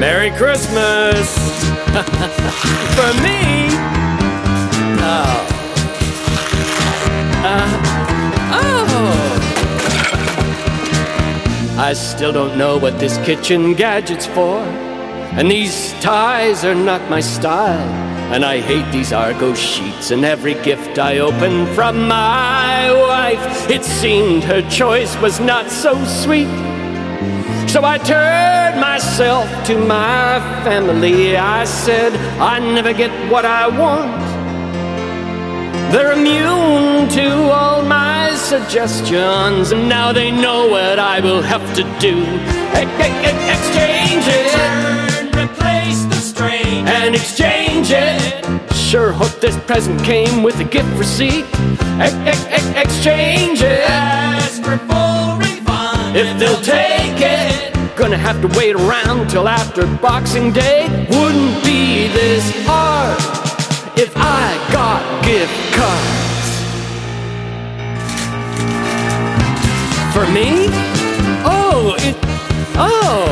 Merry 0.00 0.30
Christmas! 0.30 1.36
For 2.96 3.12
me? 3.22 3.68
Oh. 4.98 5.46
Uh, 7.44 7.68
oh. 8.50 8.96
I 11.78 11.92
still 11.92 12.32
don't 12.32 12.56
know 12.56 12.78
what 12.78 12.98
this 12.98 13.18
kitchen 13.26 13.74
gadget's 13.74 14.24
for. 14.24 14.60
And 15.36 15.50
these 15.50 15.92
ties 16.00 16.64
are 16.64 16.74
not 16.74 17.10
my 17.10 17.20
style. 17.20 17.86
And 18.32 18.42
I 18.42 18.60
hate 18.60 18.90
these 18.90 19.12
Argo 19.12 19.52
sheets 19.52 20.12
and 20.12 20.24
every 20.24 20.54
gift 20.62 20.98
I 20.98 21.18
open 21.18 21.66
from 21.74 22.08
my 22.08 22.90
wife. 22.90 23.68
It 23.68 23.84
seemed 23.84 24.44
her 24.44 24.62
choice 24.70 25.14
was 25.18 25.40
not 25.40 25.70
so 25.70 26.02
sweet. 26.06 26.69
So 27.68 27.84
I 27.84 27.98
turned 27.98 28.80
myself 28.80 29.48
to 29.66 29.78
my 29.78 30.40
family. 30.64 31.36
I 31.36 31.64
said, 31.64 32.14
I 32.40 32.58
never 32.58 32.92
get 32.92 33.10
what 33.30 33.44
I 33.44 33.68
want. 33.68 34.20
They're 35.92 36.12
immune 36.12 37.08
to 37.10 37.50
all 37.50 37.82
my 37.82 38.30
suggestions, 38.34 39.72
and 39.72 39.88
now 39.88 40.12
they 40.12 40.30
know 40.30 40.68
what 40.68 40.98
I 40.98 41.20
will 41.20 41.42
have 41.42 41.64
to 41.74 41.82
do. 41.98 42.24
Exchange 42.74 44.26
it. 44.28 44.52
Turn, 44.52 45.26
replace 45.28 46.04
the 46.06 46.16
strain. 46.16 46.86
And 46.86 47.14
exchange 47.14 47.90
it. 47.90 48.72
Sure 48.72 49.12
hope 49.12 49.40
this 49.40 49.56
present 49.64 50.02
came 50.04 50.42
with 50.42 50.58
a 50.60 50.64
gift 50.64 50.92
receipt. 50.96 51.44
Exchange 52.76 53.62
it. 53.62 53.88
Ask 53.88 54.62
for 54.62 54.76
full 54.78 54.86
refund. 54.88 55.09
If 56.22 56.38
they'll 56.38 56.60
take 56.60 57.16
it. 57.16 57.96
Gonna 57.96 58.18
have 58.18 58.42
to 58.42 58.48
wait 58.58 58.76
around 58.76 59.30
till 59.30 59.48
after 59.48 59.86
Boxing 59.86 60.52
Day. 60.52 60.82
Wouldn't 61.08 61.64
be 61.64 62.08
this 62.08 62.44
hard 62.66 63.16
if 63.98 64.12
I 64.16 64.54
got 64.70 65.00
gift 65.24 65.50
cards. 65.72 66.50
For 70.12 70.30
me? 70.30 70.66
Oh, 71.42 71.96
it. 72.00 72.14
Oh. 72.76 73.26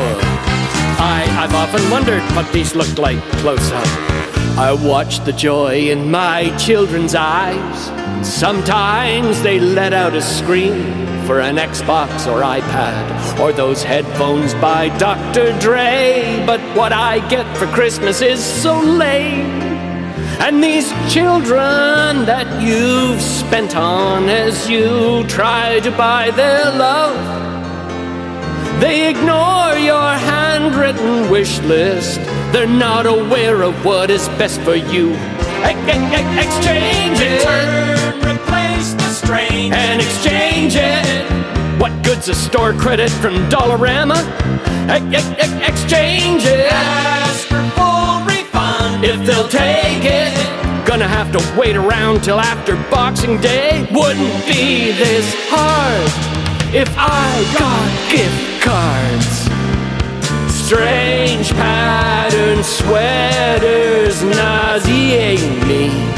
I, 0.97 1.27
I've 1.43 1.53
often 1.53 1.87
wondered 1.91 2.23
what 2.35 2.51
these 2.51 2.73
looked 2.73 2.97
like 2.97 3.21
close 3.33 3.71
up. 3.71 3.87
I 4.57 4.73
watched 4.73 5.25
the 5.25 5.33
joy 5.33 5.91
in 5.91 6.09
my 6.09 6.57
children's 6.57 7.13
eyes. 7.13 8.27
Sometimes 8.27 9.43
they 9.43 9.59
let 9.59 9.93
out 9.93 10.15
a 10.15 10.23
scream 10.23 11.08
for 11.29 11.41
an 11.41 11.57
Xbox 11.57 12.25
or 12.25 12.41
iPad 12.41 13.39
or 13.39 13.53
those 13.53 13.83
headphones 13.83 14.55
by 14.55 14.89
Dr. 14.97 15.53
Dre. 15.59 16.43
But 16.43 16.59
what 16.75 16.91
I 16.91 17.19
get 17.29 17.45
for 17.55 17.67
Christmas 17.67 18.23
is 18.23 18.43
so 18.43 18.79
lame. 18.79 19.45
And 20.41 20.63
these 20.63 20.89
children 21.13 22.25
that 22.25 22.47
you've 22.59 23.21
spent 23.21 23.75
on 23.75 24.27
as 24.27 24.67
you 24.67 25.23
try 25.27 25.79
to 25.81 25.91
buy 25.91 26.31
their 26.31 26.65
love, 26.65 27.21
they 28.81 29.07
ignore 29.11 29.75
your 29.77 30.09
handwritten 30.31 31.29
wish 31.29 31.59
list. 31.59 32.19
They're 32.51 32.65
not 32.65 33.05
aware 33.05 33.61
of 33.61 33.85
what 33.85 34.09
is 34.09 34.27
best 34.39 34.61
for 34.61 34.73
you. 34.73 35.13
Exchange 35.61 37.19
it. 37.21 37.43
Turn, 37.43 38.17
replace 38.31 38.93
the 38.93 39.09
strain. 39.11 39.73
And 39.73 40.01
exchange. 40.01 40.38
What 41.89 42.03
good's 42.03 42.29
a 42.29 42.35
store 42.35 42.73
credit 42.73 43.09
from 43.09 43.33
Dollarama? 43.49 44.17
Exchange 45.67 46.43
it. 46.45 46.71
Ask 46.71 47.47
for 47.47 47.63
full 47.71 48.21
refund. 48.25 49.03
If 49.03 49.25
they'll 49.25 49.47
take 49.47 50.03
it. 50.05 50.33
Gonna 50.85 51.07
have 51.07 51.31
to 51.31 51.59
wait 51.59 51.75
around 51.75 52.23
till 52.23 52.39
after 52.39 52.75
Boxing 52.91 53.41
Day. 53.41 53.87
Wouldn't 53.91 54.45
be 54.45 54.91
this 54.91 55.33
hard 55.49 56.05
if 56.75 56.89
I 56.95 57.43
got 57.57 57.89
gift 58.11 58.61
cards. 58.61 59.49
Strange 60.53 61.51
pattern 61.53 62.63
sweaters 62.63 64.23
nauseate 64.23 65.65
me. 65.65 66.08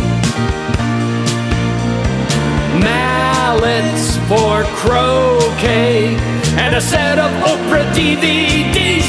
A 6.81 6.84
set 6.84 7.19
of 7.19 7.31
Oprah 7.52 7.88
DVDs. 7.94 9.08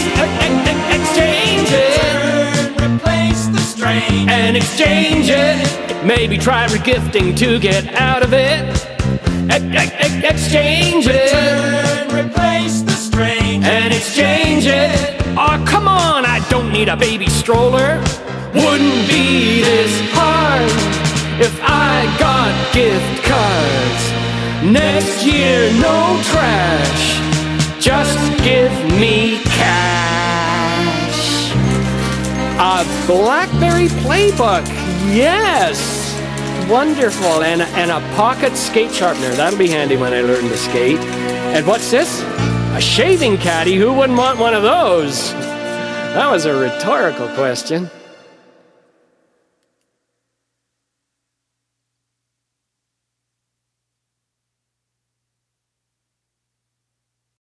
Exchange 0.96 1.68
it 1.70 2.80
replace 2.80 3.46
the 3.46 3.60
strain. 3.60 4.28
and 4.28 4.56
exchange 4.56 5.28
it. 5.30 5.58
Maybe 6.04 6.36
try 6.36 6.66
regifting 6.66 7.36
to 7.38 7.58
get 7.58 7.84
out 7.94 8.22
of 8.22 8.32
it. 8.32 8.62
Exchange 10.32 11.06
it 11.08 12.12
replace 12.12 12.82
the 12.82 12.92
strain. 12.92 13.62
and 13.64 13.92
exchange 13.94 14.66
it. 14.66 14.92
Oh, 15.36 15.56
come 15.66 15.86
on, 15.88 16.24
I 16.26 16.38
don't 16.50 16.70
need 16.72 16.88
a 16.88 16.96
baby 16.96 17.28
stroller. 17.28 17.90
Wouldn't 18.54 19.02
be 19.08 19.62
this 19.62 19.94
hard 20.12 20.70
if 21.40 21.54
I 21.62 21.94
got 22.18 22.52
gift 22.74 23.24
cards. 23.30 24.02
Next 24.62 25.24
year, 25.26 25.72
no 25.80 25.98
trash, 26.30 27.18
just 27.82 28.16
give 28.44 28.72
me 29.00 29.42
cash. 29.42 29.82
A 32.60 32.84
Blackberry 33.08 33.88
Playbook, 34.04 34.64
yes! 35.12 36.00
Wonderful, 36.70 37.42
and, 37.42 37.62
and 37.62 37.90
a 37.90 37.98
pocket 38.14 38.56
skate 38.56 38.92
sharpener. 38.92 39.30
That'll 39.30 39.58
be 39.58 39.66
handy 39.66 39.96
when 39.96 40.14
I 40.14 40.20
learn 40.20 40.44
to 40.44 40.56
skate. 40.56 41.00
And 41.00 41.66
what's 41.66 41.90
this? 41.90 42.22
A 42.22 42.80
shaving 42.80 43.36
caddy? 43.38 43.74
Who 43.74 43.92
wouldn't 43.92 44.16
want 44.16 44.38
one 44.38 44.54
of 44.54 44.62
those? 44.62 45.32
That 45.32 46.30
was 46.30 46.44
a 46.44 46.54
rhetorical 46.54 47.26
question. 47.34 47.90